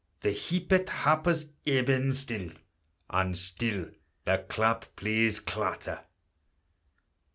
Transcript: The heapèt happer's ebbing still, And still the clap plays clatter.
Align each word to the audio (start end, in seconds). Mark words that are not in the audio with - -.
The 0.21 0.29
heapèt 0.31 0.89
happer's 0.89 1.45
ebbing 1.67 2.13
still, 2.13 2.49
And 3.11 3.37
still 3.37 3.85
the 4.25 4.43
clap 4.49 4.95
plays 4.95 5.39
clatter. 5.39 5.99